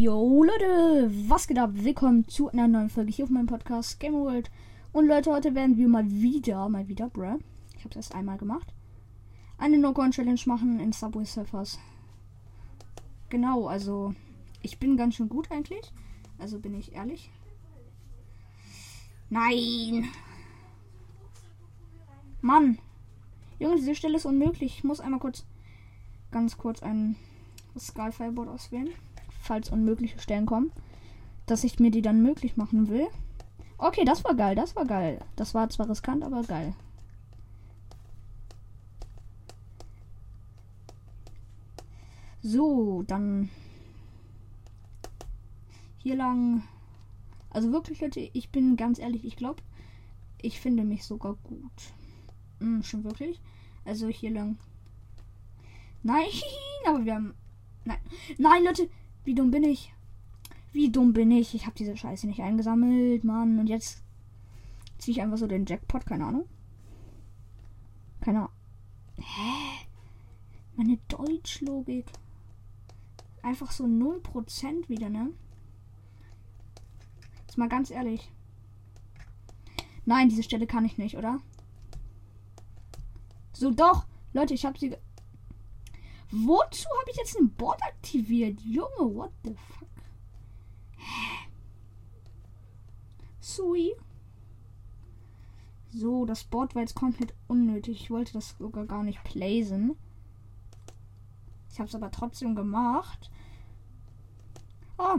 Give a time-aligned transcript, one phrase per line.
[0.00, 1.72] Yo Leute, was geht ab?
[1.74, 4.50] Willkommen zu einer neuen Folge hier auf meinem Podcast Game World.
[4.92, 7.38] Und Leute, heute werden wir mal wieder, mal wieder, bruh.
[7.76, 8.72] Ich habe es erst einmal gemacht.
[9.58, 11.78] Eine No-Con-Challenge machen in Subway Surfers.
[13.28, 14.14] Genau, also
[14.62, 15.92] ich bin ganz schön gut eigentlich.
[16.38, 17.30] Also bin ich ehrlich.
[19.28, 20.08] Nein!
[22.40, 22.78] Mann!
[23.58, 24.78] Junge, diese Stelle ist unmöglich.
[24.78, 25.44] Ich muss einmal kurz,
[26.30, 27.16] ganz kurz ein
[27.78, 28.88] Sky Fireboard auswählen
[29.40, 30.72] falls unmögliche Stellen kommen,
[31.46, 33.08] dass ich mir die dann möglich machen will.
[33.78, 35.20] Okay, das war geil, das war geil.
[35.36, 36.74] Das war zwar riskant, aber geil.
[42.42, 43.50] So, dann
[45.98, 46.62] hier lang.
[47.50, 49.62] Also wirklich, Leute, ich bin ganz ehrlich, ich glaube,
[50.40, 51.92] ich finde mich sogar gut.
[52.60, 53.40] Hm, schon wirklich.
[53.84, 54.58] Also hier lang.
[56.02, 56.28] Nein,
[56.86, 57.34] aber wir haben.
[57.84, 57.98] Nein,
[58.38, 58.88] nein, Leute,
[59.24, 59.92] wie dumm bin ich?
[60.72, 61.54] Wie dumm bin ich?
[61.54, 63.58] Ich habe diese Scheiße nicht eingesammelt, Mann.
[63.58, 64.02] Und jetzt
[64.98, 66.46] ziehe ich einfach so den Jackpot, keine Ahnung.
[68.20, 68.52] Keine Ahnung.
[69.18, 69.86] Hä?
[70.76, 72.06] Meine Deutschlogik.
[73.42, 75.30] Einfach so 0% wieder, ne?
[77.40, 78.30] Jetzt mal ganz ehrlich.
[80.04, 81.40] Nein, diese Stelle kann ich nicht, oder?
[83.52, 84.06] So, doch.
[84.32, 84.96] Leute, ich habe sie
[86.32, 88.60] Wozu habe ich jetzt ein Board aktiviert?
[88.60, 89.88] Junge, what the fuck?
[93.40, 93.92] Sui.
[95.92, 98.00] So, das Board war jetzt komplett unnötig.
[98.00, 99.96] Ich wollte das sogar gar nicht plaisen.
[101.72, 103.30] Ich habe es aber trotzdem gemacht.
[104.98, 105.18] Oh.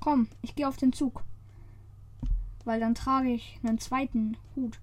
[0.00, 1.22] Komm, ich gehe auf den Zug.
[2.64, 4.80] Weil dann trage ich einen zweiten Hut.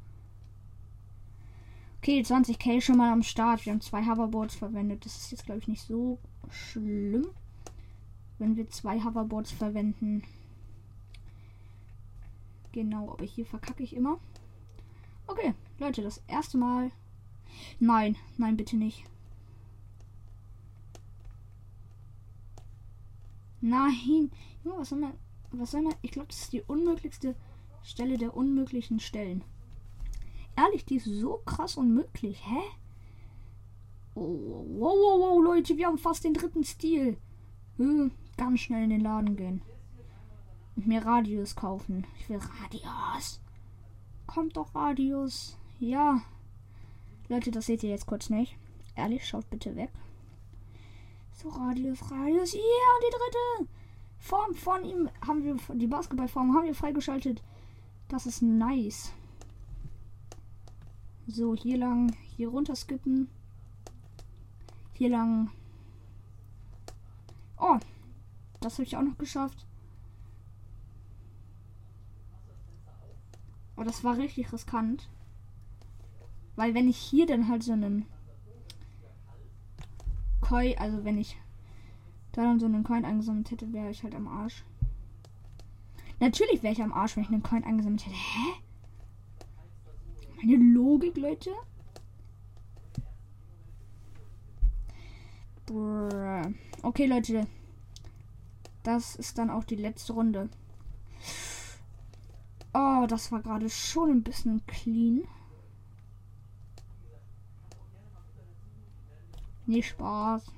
[2.03, 3.65] Okay, 20k schon mal am Start.
[3.65, 5.05] Wir haben zwei Hoverboards verwendet.
[5.05, 7.27] Das ist jetzt, glaube ich, nicht so schlimm,
[8.39, 10.21] wenn wir zwei Hoverboards verwenden.
[12.73, 14.19] Genau, aber hier verkacke ich immer.
[15.27, 16.92] Okay, Leute, das erste Mal.
[17.80, 19.05] Nein, nein, bitte nicht.
[23.61, 24.30] Nein.
[24.65, 25.13] Was soll man.
[25.52, 25.95] Was soll man.
[26.02, 27.33] Ich glaube, das ist die unmöglichste
[27.81, 29.45] Stelle der unmöglichen Stellen.
[30.55, 32.41] Ehrlich, die ist so krass unmöglich.
[32.45, 32.61] Hä?
[34.15, 37.17] Oh, wow, wow, wow, Leute, wir haben fast den dritten Stil.
[37.77, 39.61] Hm, ganz schnell in den Laden gehen.
[40.75, 42.05] Und mir Radius kaufen.
[42.19, 43.42] Ich will Radius.
[44.27, 45.58] Kommt doch Radius.
[45.80, 46.21] Ja.
[47.30, 48.58] Leute, das seht ihr jetzt kurz nicht.
[48.95, 49.89] Ehrlich, schaut bitte weg.
[51.31, 52.53] So, Radius, Radius.
[52.53, 53.69] Ja, yeah, die dritte.
[54.19, 57.42] Form von ihm haben wir, die Basketballform haben wir freigeschaltet.
[58.08, 59.11] Das ist nice.
[61.28, 63.30] So, hier lang, hier runter skippen.
[64.94, 65.50] Hier lang.
[67.58, 67.80] Oh,
[68.60, 69.66] das habe ich auch noch geschafft.
[73.78, 75.10] Oh, das war richtig riskant.
[76.56, 78.05] Weil wenn ich hier dann halt so einen
[80.42, 81.38] Coin, also wenn ich
[82.34, 84.64] da dann so einen Coin eingesammelt hätte, wäre ich halt am Arsch.
[86.20, 88.16] Natürlich wäre ich am Arsch, wenn ich einen Coin eingesammelt hätte.
[88.16, 88.62] Hä?
[90.43, 91.52] Eine Logik, Leute.
[96.81, 97.48] Okay, Leute.
[98.83, 100.49] Das ist dann auch die letzte Runde.
[102.73, 105.26] Oh, das war gerade schon ein bisschen clean.
[109.65, 110.52] Nicht Spaß.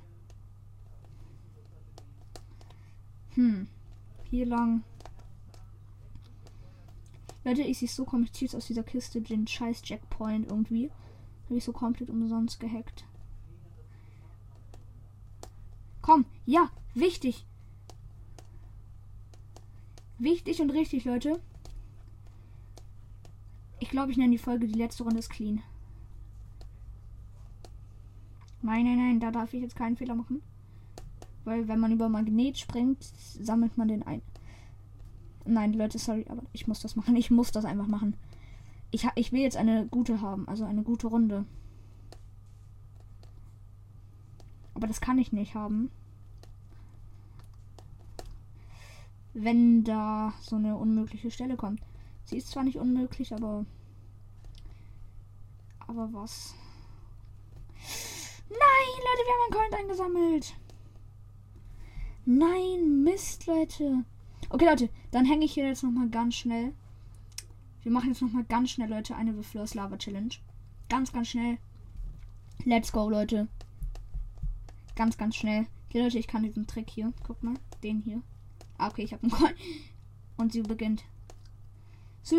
[3.35, 3.67] Hm.
[4.31, 4.83] Hier lang.
[7.45, 10.89] Leute, ich sehe so kompliziert aus dieser Kiste, den scheiß Jackpoint irgendwie.
[11.45, 13.05] Habe ich so komplett umsonst gehackt.
[16.01, 17.45] Komm, ja, wichtig.
[20.17, 21.39] Wichtig und richtig, Leute.
[23.79, 25.61] Ich glaube, ich nenne die Folge die letzte Runde ist clean.
[28.63, 30.41] Nein, nein, nein, da darf ich jetzt keinen Fehler machen.
[31.43, 34.23] Weil wenn man über Magnet springt, sammelt man den ein.
[35.45, 37.15] Nein, Leute, sorry, aber ich muss das machen.
[37.15, 38.17] Ich muss das einfach machen.
[38.91, 41.45] Ich, ich will jetzt eine gute haben, also eine gute Runde.
[44.73, 45.91] Aber das kann ich nicht haben.
[49.33, 51.81] Wenn da so eine unmögliche Stelle kommt.
[52.25, 53.65] Sie ist zwar nicht unmöglich, aber.
[55.87, 56.55] Aber was?
[58.49, 60.55] Nein, Leute, wir haben einen Coin eingesammelt.
[62.25, 64.05] Nein, Mist, Leute.
[64.49, 66.73] Okay, Leute, dann hänge ich hier jetzt nochmal ganz schnell.
[67.81, 70.33] Wir machen jetzt nochmal ganz schnell, Leute, eine Beflors Lava Challenge.
[70.89, 71.57] Ganz, ganz schnell.
[72.63, 73.47] Let's go, Leute.
[74.95, 75.67] Ganz, ganz schnell.
[75.89, 77.13] Okay, Leute, ich kann diesen Trick hier.
[77.23, 78.21] Guck mal, den hier.
[78.77, 79.53] Ah, okay, ich habe einen Coin.
[80.37, 81.03] Und sie beginnt.
[82.23, 82.35] So.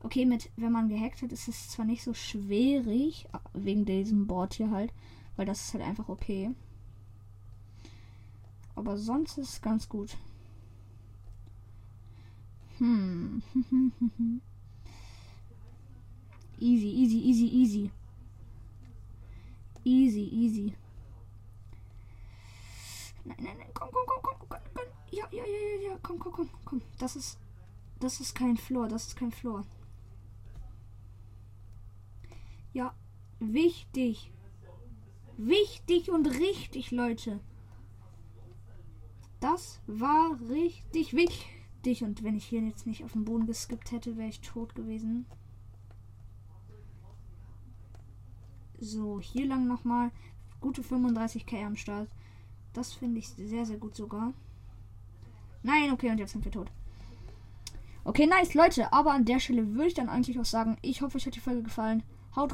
[0.00, 4.54] Okay, mit, wenn man gehackt hat, ist es zwar nicht so schwierig, wegen diesem Board
[4.54, 4.92] hier halt,
[5.36, 6.50] weil das ist halt einfach okay.
[8.74, 10.16] Aber sonst ist es ganz gut.
[12.78, 13.42] Hm.
[16.58, 17.90] easy, easy, easy, easy.
[19.84, 20.74] Easy, easy.
[23.24, 24.84] Nein, nein, nein, komm, komm, komm, komm, komm, komm.
[25.10, 26.82] Ja, ja, ja, ja, ja, komm, komm, komm, komm.
[26.98, 27.38] Das ist,
[28.00, 29.64] das ist kein Floor, das ist kein Floor.
[32.72, 32.94] Ja,
[33.38, 34.32] wichtig.
[35.36, 37.40] Wichtig und richtig, Leute.
[39.44, 42.02] Das war richtig wichtig.
[42.02, 45.26] Und wenn ich hier jetzt nicht auf den Boden geskippt hätte, wäre ich tot gewesen.
[48.80, 50.12] So, hier lang nochmal.
[50.62, 52.08] Gute 35k am Start.
[52.72, 54.32] Das finde ich sehr, sehr gut sogar.
[55.62, 56.70] Nein, okay, und jetzt sind wir tot.
[58.04, 58.94] Okay, nice, Leute.
[58.94, 61.40] Aber an der Stelle würde ich dann eigentlich auch sagen, ich hoffe, euch hat die
[61.40, 62.02] Folge gefallen.
[62.34, 62.52] Haut rein.